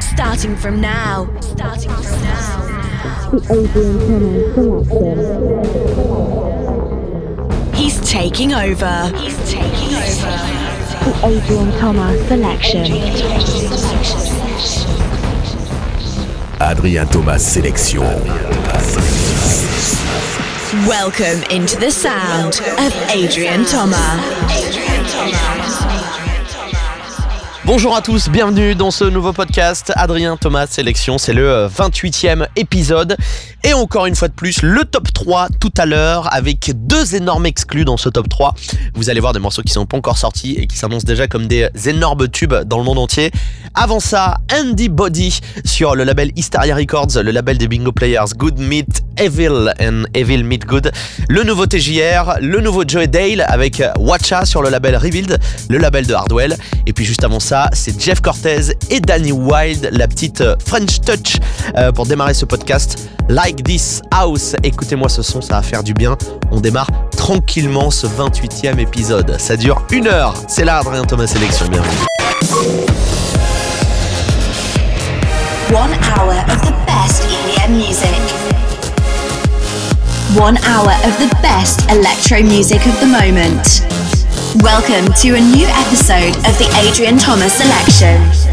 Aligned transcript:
Starting 0.00 0.56
from 0.56 0.80
now. 0.80 1.28
Starting 1.40 1.90
from 1.90 2.20
now. 2.22 2.66
The 3.30 3.38
Adrian 3.50 4.54
Thomas 4.54 4.88
selection. 4.88 5.98
He's 7.74 8.00
taking 8.08 8.52
over. 8.52 9.12
He's 9.16 9.38
taking 9.50 9.94
over. 9.94 10.36
The 11.04 11.12
Adrian 11.24 11.70
Thomas 11.78 12.28
selection. 12.28 12.92
Adrien 16.60 17.06
Thomas 17.08 17.42
sélection. 17.46 19.27
Welcome 20.68 21.42
into 21.50 21.80
the 21.80 21.90
sound 21.90 22.60
of 22.76 22.92
Adrian 23.08 23.64
Thomas. 23.64 24.18
Bonjour 27.64 27.96
à 27.96 28.02
tous, 28.02 28.28
bienvenue 28.28 28.74
dans 28.74 28.90
ce 28.90 29.04
nouveau 29.04 29.32
podcast 29.32 29.92
Adrien 29.96 30.36
Thomas 30.36 30.66
Sélection, 30.66 31.16
c'est 31.16 31.32
le 31.32 31.68
28e 31.68 32.48
épisode 32.56 33.16
et 33.64 33.74
encore 33.74 34.06
une 34.06 34.14
fois 34.14 34.28
de 34.28 34.32
plus 34.32 34.62
le 34.62 34.84
top 34.84 35.12
3 35.12 35.48
tout 35.60 35.72
à 35.76 35.86
l'heure 35.86 36.32
avec 36.32 36.72
deux 36.74 37.14
énormes 37.14 37.46
exclus 37.46 37.84
dans 37.84 37.96
ce 37.96 38.08
top 38.08 38.28
3. 38.28 38.54
Vous 38.94 39.10
allez 39.10 39.20
voir 39.20 39.32
des 39.32 39.40
morceaux 39.40 39.62
qui 39.62 39.72
sont 39.72 39.86
pas 39.86 39.96
encore 39.96 40.18
sortis 40.18 40.54
et 40.54 40.66
qui 40.66 40.76
s'annoncent 40.76 41.06
déjà 41.06 41.26
comme 41.26 41.46
des 41.46 41.68
énormes 41.86 42.28
tubes 42.28 42.54
dans 42.66 42.78
le 42.78 42.84
monde 42.84 42.98
entier. 42.98 43.30
Avant 43.74 44.00
ça, 44.00 44.38
Andy 44.52 44.88
Body 44.88 45.40
sur 45.64 45.94
le 45.94 46.04
label 46.04 46.30
Hysteria 46.36 46.74
Records, 46.74 47.22
le 47.22 47.30
label 47.30 47.58
des 47.58 47.68
Bingo 47.68 47.92
Players, 47.92 48.32
Good 48.36 48.58
Meet 48.58 49.02
Evil 49.18 49.72
and 49.80 50.04
Evil 50.14 50.44
Meet 50.44 50.64
Good. 50.64 50.92
Le 51.28 51.42
nouveau 51.42 51.66
TJR, 51.66 52.38
le 52.40 52.60
nouveau 52.60 52.84
Joey 52.86 53.08
Dale 53.08 53.44
avec 53.48 53.82
Watcha 53.98 54.44
sur 54.44 54.62
le 54.62 54.70
label 54.70 54.96
Rebuild, 54.96 55.38
le 55.68 55.78
label 55.78 56.06
de 56.06 56.14
Hardwell. 56.14 56.56
Et 56.86 56.92
puis 56.92 57.04
juste 57.04 57.24
avant 57.24 57.40
ça, 57.40 57.68
c'est 57.72 58.00
Jeff 58.00 58.20
Cortez 58.20 58.72
et 58.90 59.00
Danny 59.00 59.32
Wild, 59.32 59.90
la 59.92 60.06
petite 60.08 60.42
French 60.64 61.00
Touch 61.00 61.36
euh, 61.76 61.92
pour 61.92 62.06
démarrer 62.06 62.34
ce 62.34 62.44
podcast. 62.44 63.08
Like 63.48 63.64
This 63.64 64.02
House, 64.10 64.54
écoutez-moi 64.62 65.08
ce 65.08 65.22
son, 65.22 65.40
ça 65.40 65.54
va 65.54 65.62
faire 65.62 65.82
du 65.82 65.94
bien. 65.94 66.18
On 66.50 66.60
démarre 66.60 66.90
tranquillement 67.16 67.90
ce 67.90 68.06
28e 68.06 68.78
épisode. 68.78 69.36
Ça 69.38 69.56
dure 69.56 69.86
une 69.90 70.06
heure. 70.06 70.34
C'est 70.48 70.66
là 70.66 70.76
Adrien 70.76 71.02
Thomas 71.04 71.28
Sélection, 71.28 71.66
bienvenue. 71.68 71.96
One 75.70 75.94
hour 76.12 76.34
of 76.46 76.60
the 76.60 76.74
best 76.84 77.24
EDM 77.24 77.72
music. 77.72 78.20
One 80.38 80.58
hour 80.66 80.92
of 81.06 81.16
the 81.18 81.34
best 81.40 81.90
electro 81.90 82.42
music 82.42 82.84
of 82.86 83.00
the 83.00 83.06
moment. 83.06 83.82
Welcome 84.62 85.10
to 85.22 85.36
a 85.36 85.40
new 85.40 85.66
episode 85.86 86.36
of 86.46 86.58
the 86.58 86.68
Adrian 86.84 87.16
Thomas 87.16 87.54
Selection. 87.54 88.47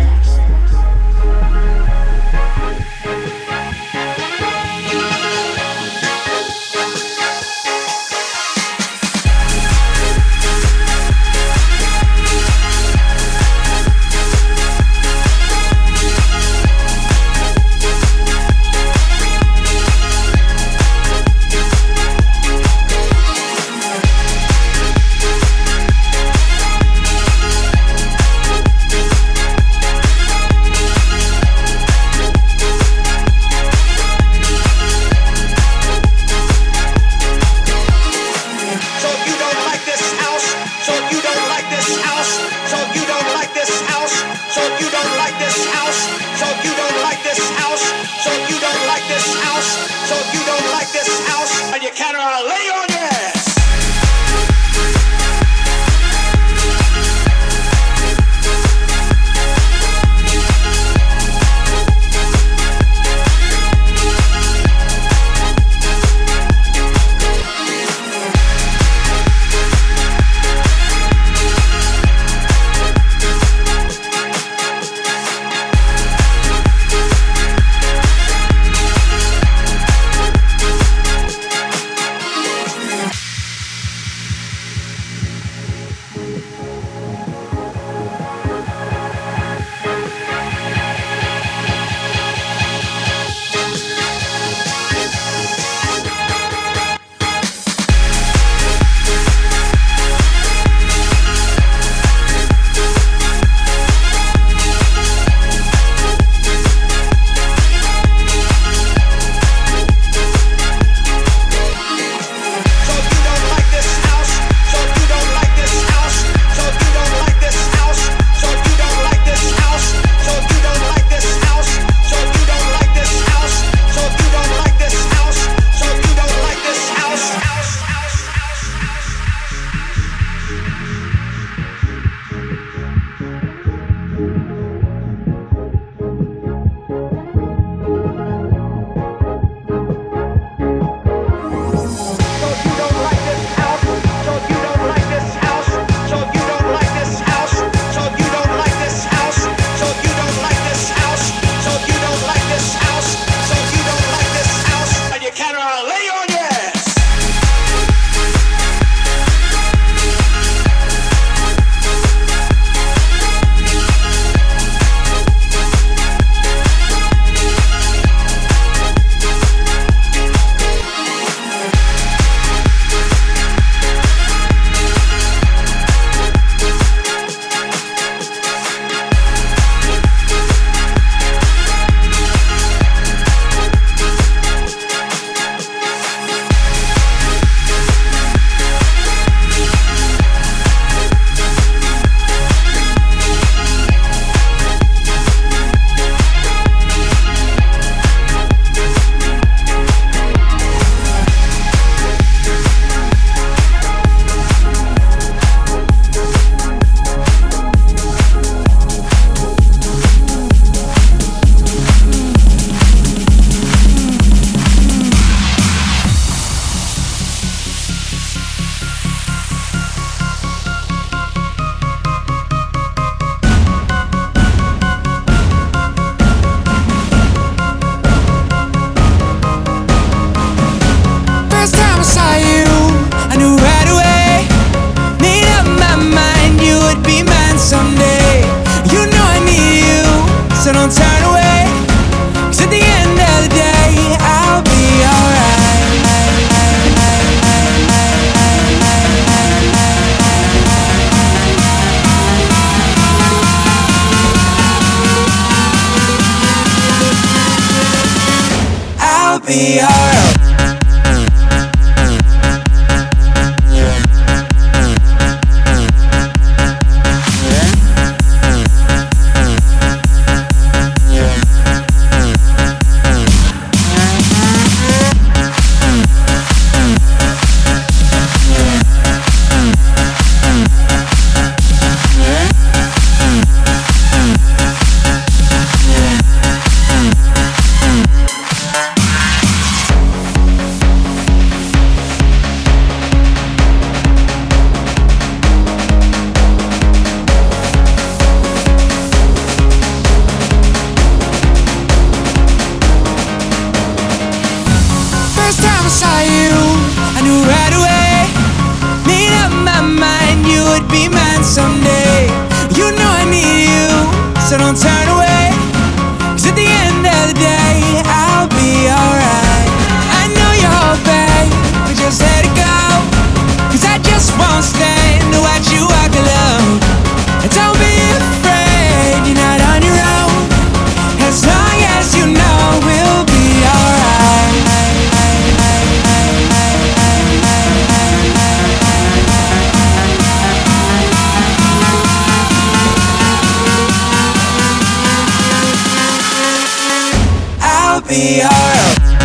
be 348.08 348.42
alright. 348.44 349.25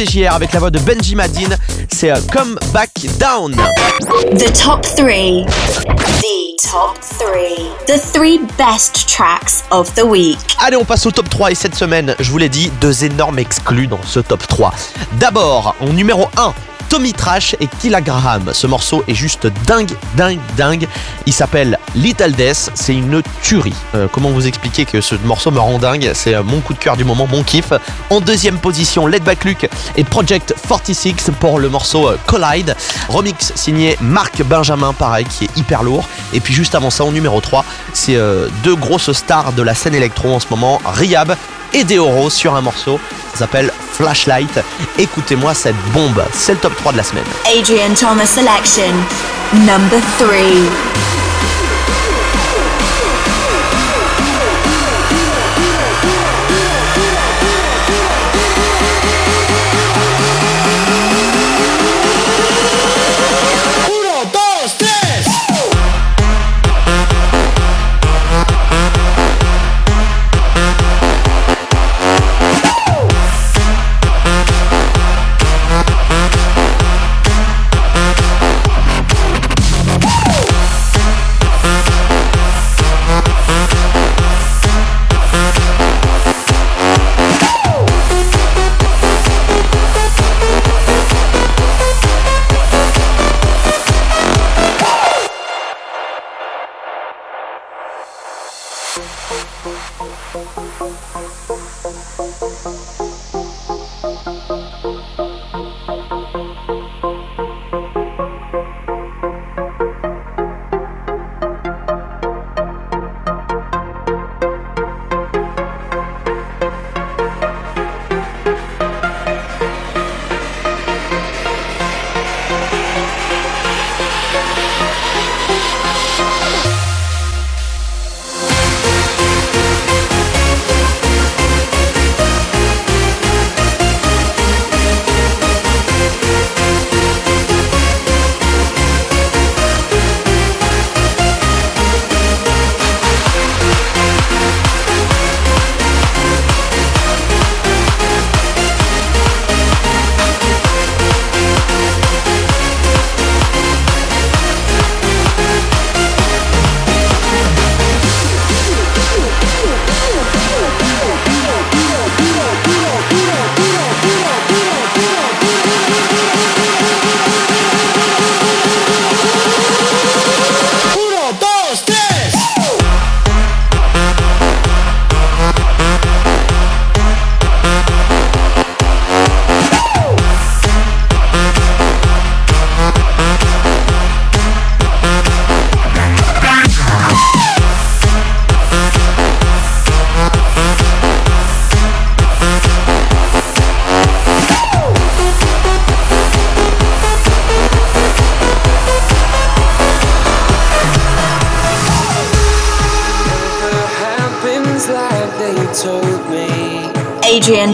Avec 0.00 0.54
la 0.54 0.60
voix 0.60 0.70
de 0.70 0.78
Benji 0.78 1.14
Madin. 1.14 1.54
C'est 1.92 2.10
euh, 2.10 2.16
Come 2.32 2.58
Back 2.72 2.90
Down. 3.18 3.52
The 3.52 4.50
top 4.50 4.86
The 4.96 6.56
top 6.56 6.98
The 7.86 7.98
best 8.56 9.06
tracks 9.06 9.62
of 9.70 9.92
the 9.94 10.02
week. 10.02 10.38
Allez, 10.58 10.76
on 10.76 10.86
passe 10.86 11.04
au 11.04 11.10
top 11.10 11.28
3 11.28 11.50
et 11.50 11.54
cette 11.54 11.74
semaine, 11.74 12.14
je 12.18 12.30
vous 12.30 12.38
l'ai 12.38 12.48
dit, 12.48 12.72
deux 12.80 13.04
énormes 13.04 13.38
exclus 13.38 13.88
dans 13.88 14.00
ce 14.02 14.20
top 14.20 14.46
3. 14.46 14.72
D'abord, 15.18 15.76
en 15.80 15.92
numéro 15.92 16.28
1, 16.38 16.54
Tommy 16.90 17.12
Trash 17.12 17.54
et 17.60 17.68
Killa 17.68 18.00
Graham. 18.00 18.50
Ce 18.52 18.66
morceau 18.66 19.04
est 19.06 19.14
juste 19.14 19.46
dingue, 19.64 19.92
dingue, 20.16 20.40
dingue. 20.56 20.88
Il 21.24 21.32
s'appelle 21.32 21.78
Little 21.94 22.32
Death. 22.32 22.72
C'est 22.74 22.94
une 22.94 23.22
tuerie. 23.42 23.72
Euh, 23.94 24.08
comment 24.12 24.30
vous 24.30 24.48
expliquer 24.48 24.84
que 24.84 25.00
ce 25.00 25.14
morceau 25.24 25.52
me 25.52 25.60
rend 25.60 25.78
dingue? 25.78 26.10
C'est 26.14 26.34
euh, 26.34 26.42
mon 26.42 26.58
coup 26.58 26.74
de 26.74 26.80
cœur 26.80 26.96
du 26.96 27.04
moment, 27.04 27.28
mon 27.28 27.44
kiff. 27.44 27.72
En 28.10 28.20
deuxième 28.20 28.58
position, 28.58 29.06
Led 29.06 29.22
Back 29.22 29.44
Luke 29.44 29.70
et 29.96 30.02
Project 30.02 30.52
46 30.68 31.30
pour 31.38 31.60
le 31.60 31.68
morceau 31.68 32.08
euh, 32.08 32.16
Collide. 32.26 32.74
Remix 33.08 33.52
signé 33.54 33.96
Marc 34.00 34.42
Benjamin, 34.42 34.92
pareil, 34.92 35.26
qui 35.26 35.44
est 35.44 35.56
hyper 35.56 35.84
lourd. 35.84 36.08
Et 36.32 36.40
puis 36.40 36.52
juste 36.52 36.74
avant 36.74 36.90
ça, 36.90 37.04
en 37.04 37.12
numéro 37.12 37.40
3, 37.40 37.64
c'est 37.92 38.18
deux 38.64 38.74
grosses 38.74 39.12
stars 39.12 39.52
de 39.52 39.62
la 39.62 39.74
scène 39.74 39.94
électro 39.94 40.34
en 40.34 40.40
ce 40.40 40.46
moment, 40.50 40.80
Riab 40.84 41.36
et 41.72 41.84
Deoro 41.84 42.30
sur 42.30 42.54
un 42.54 42.60
morceau. 42.60 43.00
Ça 43.32 43.40
s'appelle 43.40 43.72
Flashlight. 43.92 44.60
Écoutez-moi 44.98 45.54
cette 45.54 45.76
bombe. 45.92 46.22
C'est 46.32 46.52
le 46.52 46.58
top 46.58 46.76
3 46.76 46.92
de 46.92 46.96
la 46.98 47.04
semaine. 47.04 47.24
Adrian 47.46 47.94
Thomas 47.94 48.26
Selection. 48.26 48.94
Number 49.52 50.00
3. 50.18 51.19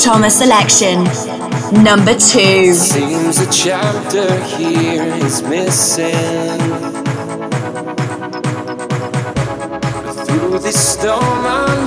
Thomas 0.06 0.38
Selection. 0.38 1.02
Number 1.82 2.14
2. 2.14 2.74
Seems 2.74 3.40
a 3.40 3.50
chapter 3.50 4.40
here 4.44 5.02
is 5.02 5.42
missing. 5.42 6.60
But 10.04 10.26
through 10.28 10.60
this 10.60 10.78
storm, 10.92 11.20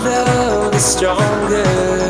love 0.04 0.76
is 0.76 0.84
stronger. 0.84 2.09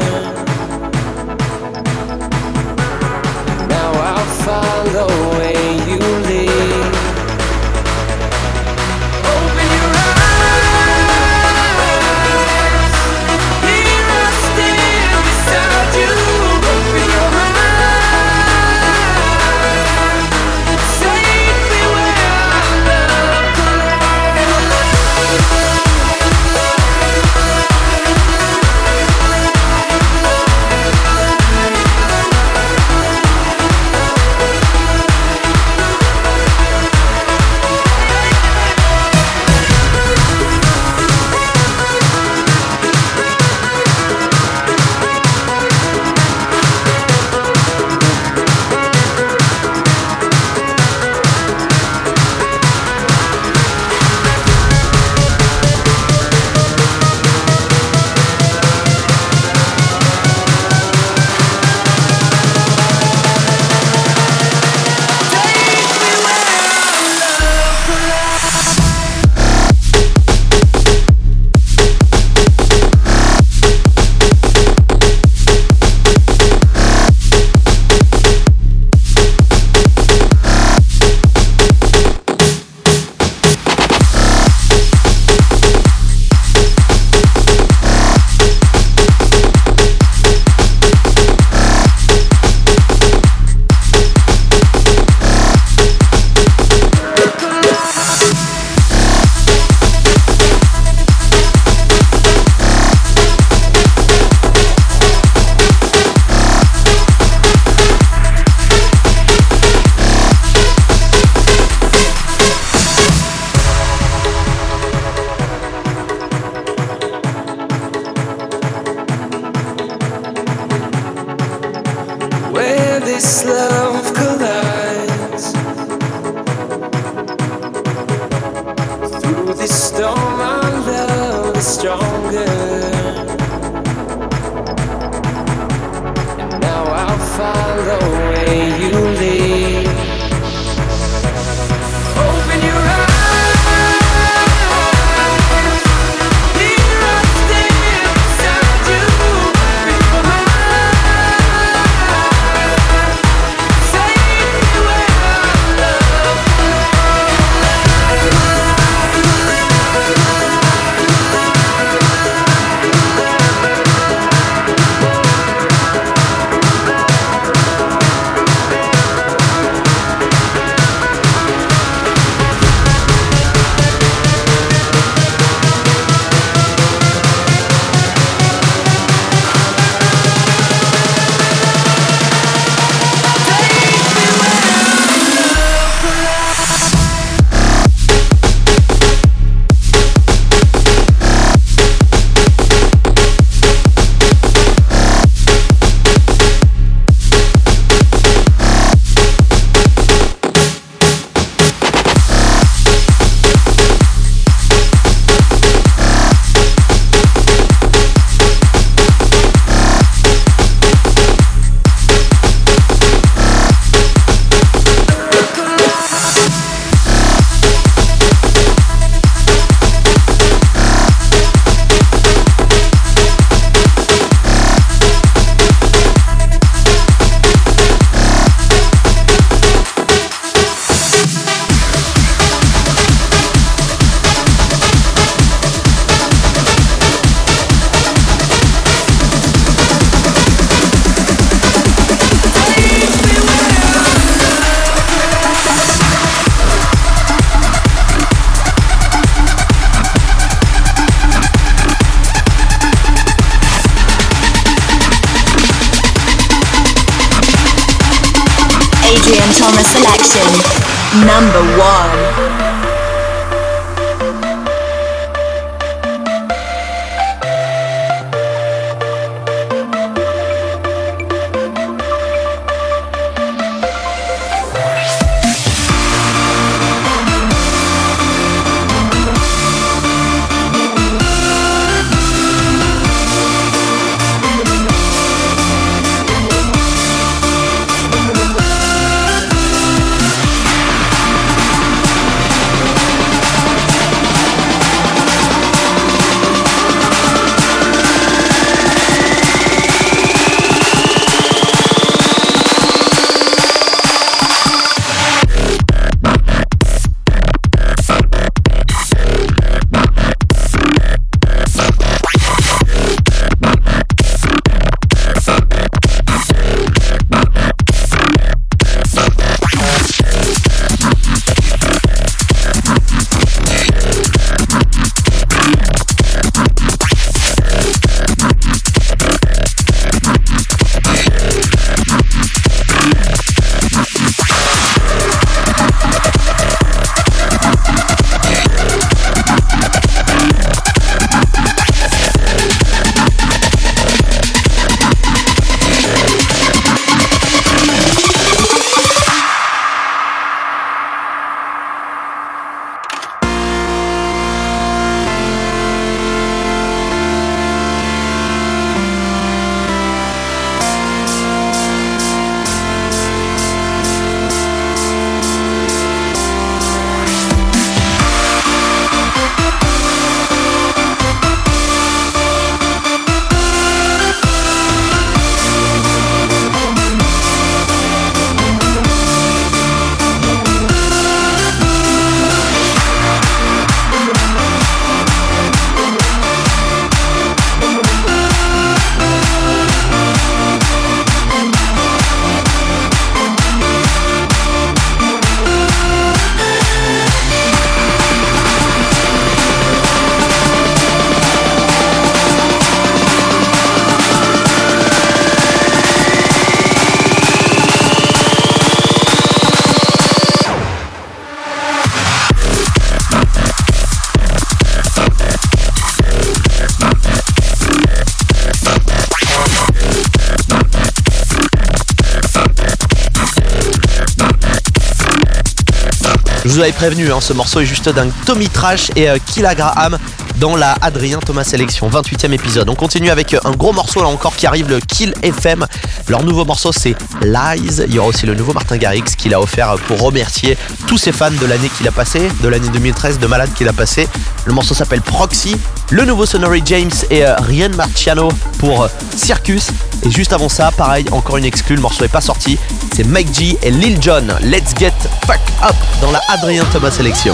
Prévenu, 426.92 427.32
hein, 427.32 427.40
ce 427.42 427.54
morceau 427.54 427.82
est 427.82 427.86
juste 427.86 428.10
dingue. 428.10 428.32
Tommy 428.46 428.68
Trash 428.70 429.12
et 429.16 429.30
euh, 429.30 429.38
Killa 429.46 429.76
Graham 429.76 430.18
dans 430.60 430.76
la 430.76 430.96
Adrien 431.02 431.40
Thomas 431.40 431.64
Sélection, 431.64 432.10
28e 432.10 432.52
épisode. 432.52 432.90
On 432.90 432.96
continue 432.96 433.30
avec 433.30 433.54
euh, 433.54 433.60
un 433.64 433.72
gros 433.72 433.94
morceau 433.94 434.22
là 434.22 434.28
encore 434.28 434.56
qui 434.56 434.66
arrive, 434.66 434.90
le 434.90 435.00
Kill 435.00 435.34
FM. 435.42 435.86
Leur 436.28 436.44
nouveau 436.44 436.66
morceau 436.66 436.92
c'est 436.92 437.16
Lies. 437.42 438.02
Il 438.08 438.14
y 438.14 438.20
aura 438.20 438.30
aussi 438.30 438.46
le 438.46 438.56
nouveau 438.56 438.74
Martin 438.74 438.98
Garrix 438.98 439.24
qu'il 439.38 439.54
a 439.54 439.62
offert 439.62 439.96
pour 440.08 440.22
remercier 440.22 440.78
tous 441.08 441.18
ses 441.18 441.32
fans 441.32 441.52
de 441.52 441.66
l'année 441.66 441.90
qu'il 441.98 442.08
a 442.08 442.12
passé, 442.12 442.50
de 442.62 442.68
l'année 442.68 442.90
2013, 442.90 443.40
de 443.40 443.48
malade 443.48 443.70
qu'il 443.76 443.88
a 443.88 443.94
passé. 443.94 444.28
Le 444.66 444.74
morceau 444.74 444.94
s'appelle 444.94 445.22
Proxy. 445.22 445.76
Le 446.12 446.26
nouveau 446.26 446.46
Sonory 446.46 446.82
James 446.86 447.12
et 447.30 447.46
euh, 447.46 447.56
Ryan 447.58 447.90
Marciano 447.96 448.50
pour 448.80 449.04
euh, 449.04 449.08
Circus. 449.36 449.90
Et 450.24 450.32
juste 450.32 450.54
avant 450.54 450.70
ça, 450.70 450.92
pareil, 450.92 451.26
encore 451.32 451.58
une 451.58 451.66
exclue, 451.66 451.96
le 451.96 452.02
morceau 452.02 452.26
est 452.26 452.30
pas 452.30 452.42
sorti. 452.42 452.80
C'est 453.20 453.28
Mike 453.28 453.54
G 453.54 453.78
et 453.84 453.92
Lil 453.92 454.22
Jon. 454.22 454.48
Let's 454.62 454.94
get 454.98 455.12
fuck 455.46 455.60
up 455.84 455.94
dans 456.22 456.32
la 456.32 456.40
Adrien 456.48 456.86
Thomas 456.86 457.12
Sélection. 457.12 457.54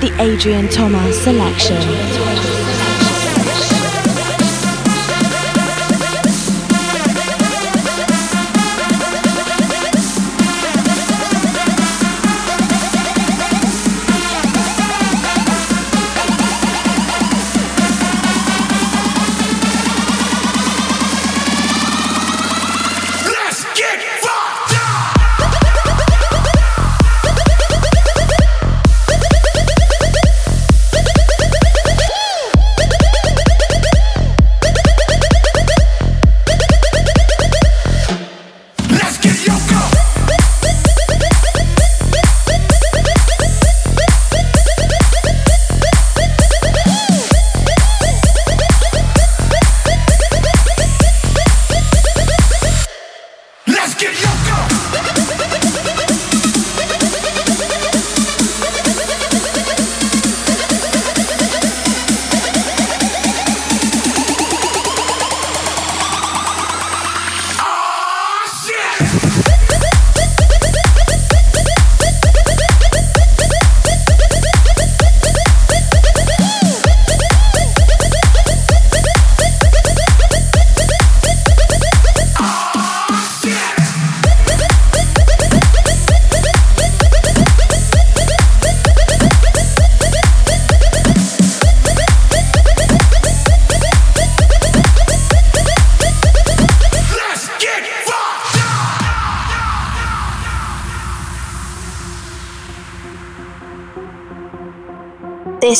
The 0.00 0.10
Adrian 0.18 0.66
Thomas 0.68 1.12
Selection. 1.12 1.76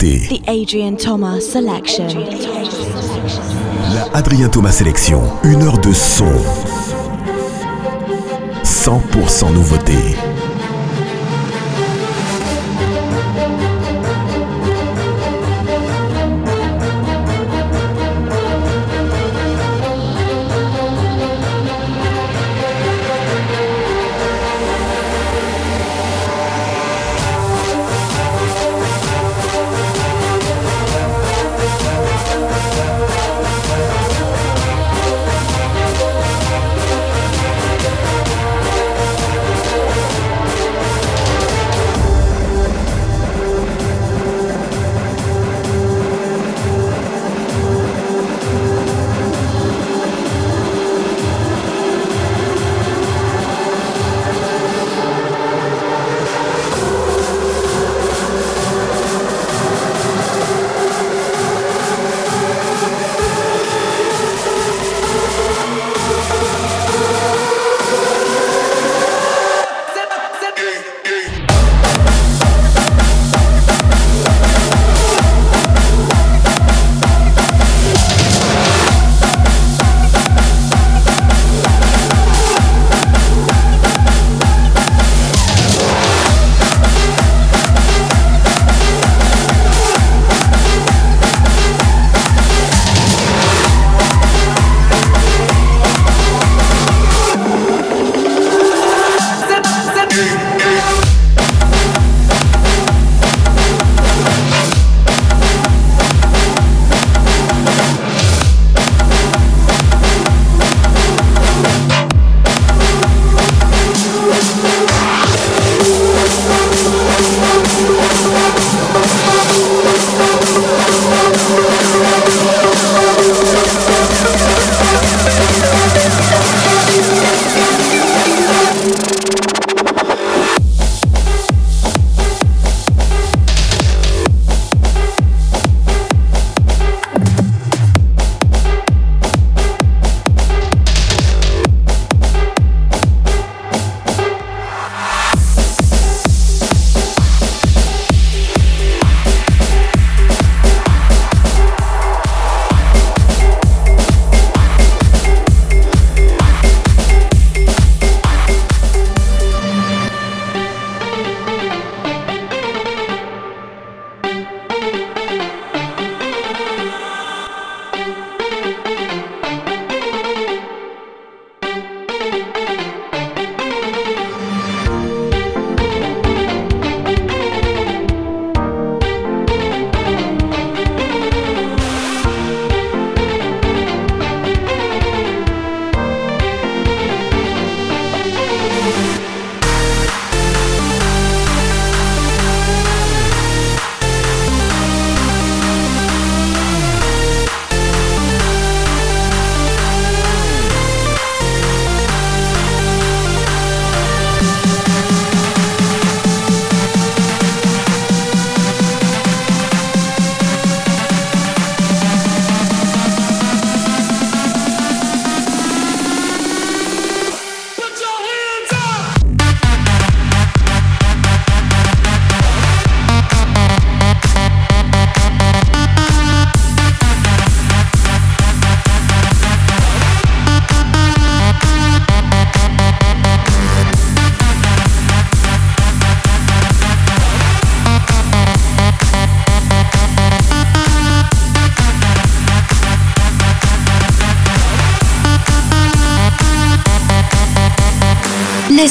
The 0.00 0.40
Adrian 0.48 0.96
Thomas 0.96 1.42
Selection. 1.42 2.08
la 3.92 4.08
Adrien 4.14 4.48
Thomas 4.48 4.72
Sélection. 4.72 5.20
Une 5.44 5.60
heure 5.60 5.76
de 5.76 5.92
son. 5.92 6.24
100% 8.64 9.52
nouveauté. 9.52 10.16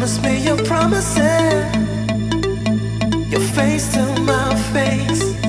Promise 0.00 0.22
me 0.22 0.38
your 0.46 0.56
promises, 0.64 1.76
your 3.30 3.42
face 3.52 3.92
to 3.92 4.02
my 4.22 4.54
face. 4.72 5.39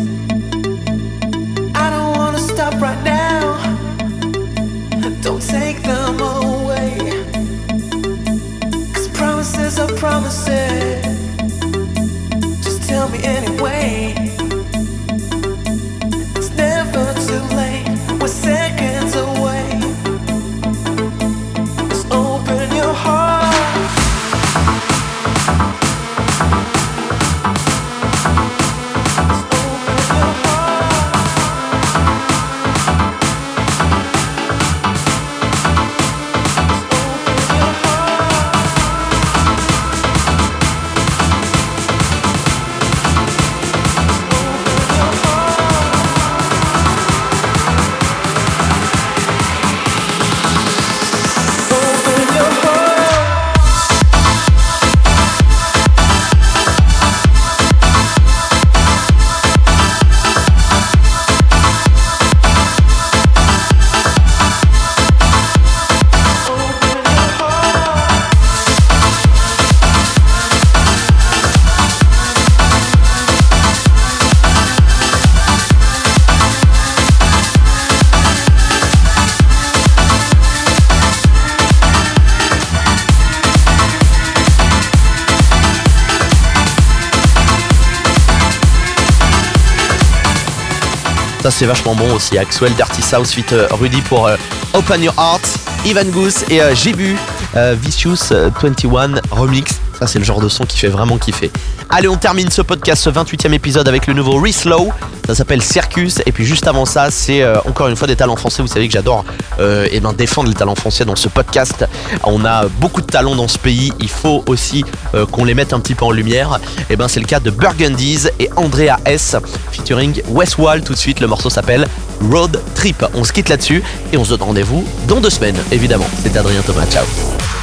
C'est 91.62 91.68
vachement 91.68 91.94
bon 91.94 92.12
aussi. 92.16 92.40
Axwell, 92.40 92.74
Dirty 92.74 93.04
South, 93.04 93.28
suite 93.28 93.54
euh, 93.54 93.68
Rudy 93.70 94.02
pour 94.02 94.26
euh, 94.26 94.36
Open 94.74 95.04
Your 95.04 95.14
Heart, 95.16 95.60
Ivan 95.86 96.06
Goose 96.06 96.44
et 96.50 96.60
euh, 96.60 96.74
Jibu, 96.74 97.16
Vicious 97.54 98.32
euh, 98.32 98.50
21 98.60 99.22
Remix. 99.30 99.80
C'est 100.08 100.20
le 100.20 100.26
genre 100.26 100.42
de 100.42 100.50
son 100.50 100.66
qui 100.66 100.78
fait 100.78 100.88
vraiment 100.88 101.18
kiffer. 101.18 101.52
Allez, 101.90 102.08
on 102.08 102.16
termine 102.16 102.50
ce 102.50 102.62
podcast, 102.62 103.04
ce 103.04 103.10
28e 103.10 103.54
épisode 103.54 103.88
avec 103.88 104.08
le 104.08 104.14
nouveau 104.14 104.40
Reslow. 104.40 104.92
Ça 105.28 105.36
s'appelle 105.36 105.62
Circus. 105.62 106.22
Et 106.26 106.32
puis 106.32 106.46
juste 106.46 106.68
avant 106.68 106.86
ça, 106.86 107.12
c'est 107.12 107.42
euh, 107.42 107.58
encore 107.68 107.88
une 107.88 107.96
fois 107.96 108.08
des 108.08 108.16
talents 108.16 108.36
français. 108.36 108.62
Vous 108.62 108.68
savez 108.68 108.88
que 108.88 108.94
j'adore 108.94 109.24
euh, 109.60 109.88
ben, 110.02 110.14
défendre 110.14 110.50
les 110.50 110.56
talents 110.56 110.76
français 110.76 111.06
dans 111.06 111.16
ce 111.16 111.30
podcast. 111.30 111.86
On 112.24 112.44
a 112.46 112.68
beaucoup 112.68 113.02
de 113.02 113.06
talents 113.06 113.36
dans 113.36 113.48
ce 113.48 113.58
pays. 113.58 113.94
Il 114.00 114.10
faut 114.10 114.44
aussi 114.48 114.84
euh, 115.14 115.26
qu'on 115.26 115.46
les 115.46 115.54
mette 115.54 115.74
un 115.74 115.80
petit 115.80 115.96
peu 115.96 116.06
en 116.06 116.12
lumière. 116.12 116.60
Et 116.90 116.96
ben 116.96 117.08
c'est 117.08 117.20
le 117.20 117.28
cas 117.28 117.40
de 117.40 117.52
Burgundies 117.52 118.28
et 118.40 118.50
Andrea 118.56 118.98
S. 119.06 119.36
featuring 119.72 120.22
Westwall. 120.30 120.82
Tout 120.82 120.94
de 120.94 120.98
suite, 120.98 121.20
le 121.20 121.28
morceau 121.28 121.50
s'appelle 121.50 121.88
Road 122.32 122.60
Trip. 122.76 123.06
On 123.14 123.24
se 123.24 123.32
quitte 123.32 123.50
là-dessus 123.50 123.84
et 124.12 124.18
on 124.18 124.24
se 124.24 124.32
donne 124.32 124.44
rendez-vous 124.44 124.86
dans 125.08 125.22
deux 125.22 125.30
semaines, 125.30 125.58
évidemment. 125.72 126.08
C'est 126.24 126.36
Adrien 126.36 126.62
Thomas. 126.62 126.86
Ciao. 126.88 127.06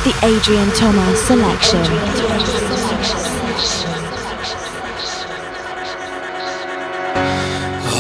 The 0.09 0.27
Adrian 0.27 0.71
Thomas 0.71 1.21
Selection. 1.27 1.85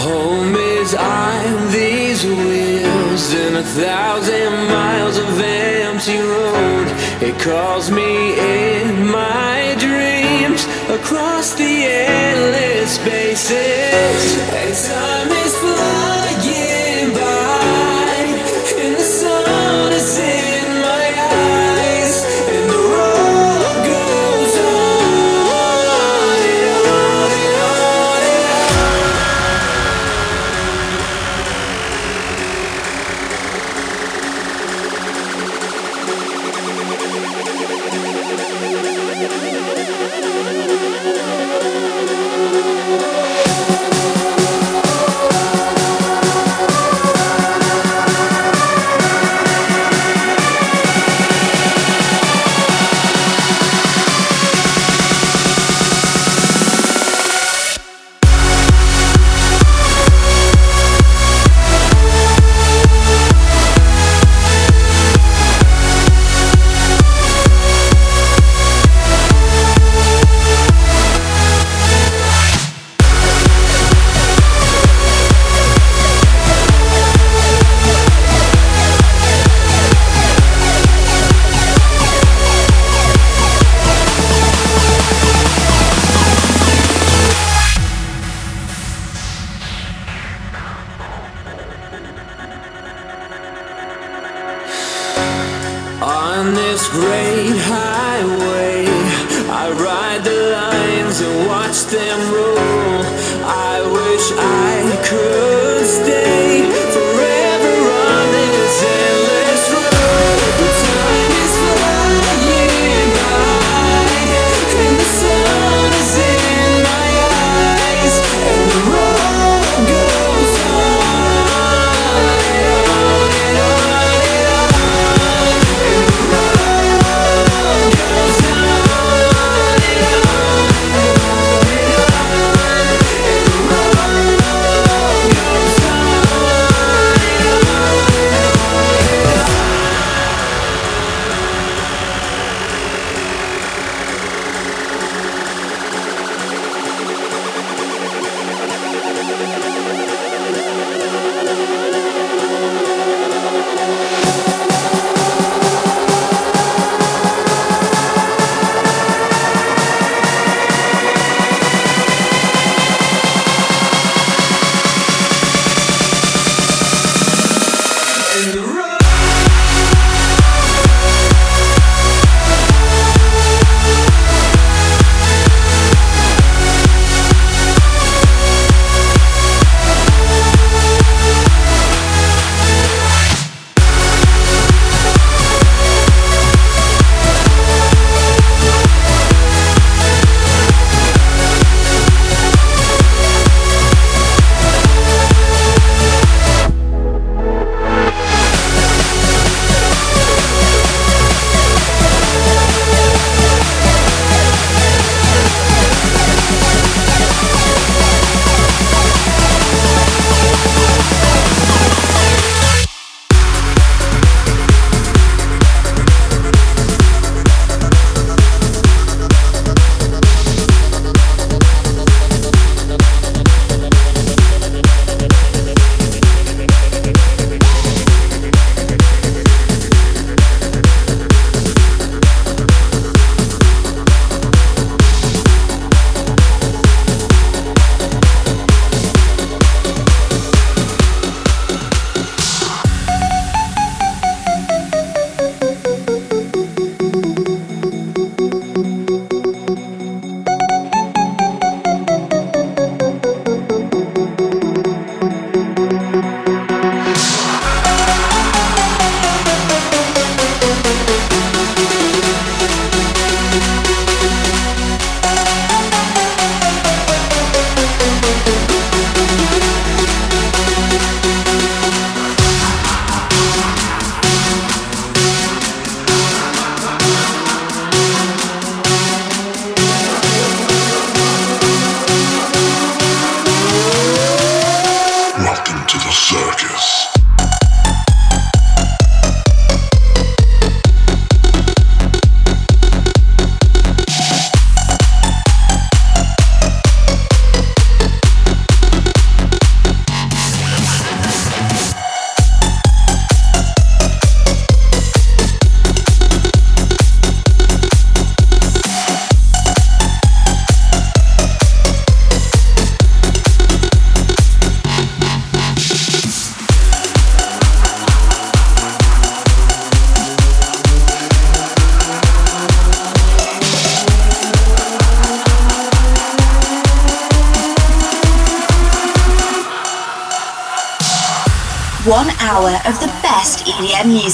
Home 0.01 0.57
is 0.57 0.95
on 0.95 1.71
these 1.71 2.25
wheels 2.25 3.35
in 3.35 3.57
a 3.57 3.63
thousand 3.63 4.53
miles 4.69 5.19
of 5.19 5.39
empty 5.39 6.17
road. 6.17 6.87
It 7.21 7.39
calls 7.43 7.91
me 7.91 8.39
in 8.41 9.07
my 9.07 9.77
dreams 9.79 10.65
across 10.89 11.53
the 11.57 11.85
endless 11.85 12.95
spaces. 12.95 14.39
And 14.55 14.75
time 14.75 15.31
is 15.45 15.55
flying 15.59 16.28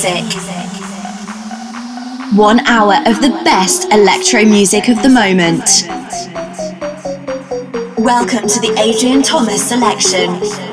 music. 0.04 0.40
One 2.36 2.60
hour 2.66 2.94
of 3.06 3.22
the 3.22 3.30
best 3.44 3.90
electro 3.90 4.44
music 4.44 4.88
of 4.88 5.02
the 5.02 5.08
moment. 5.08 5.84
Welcome 7.98 8.46
to 8.48 8.60
the 8.60 8.74
Adrian 8.78 9.22
Thomas 9.22 9.66
selection. 9.66 10.63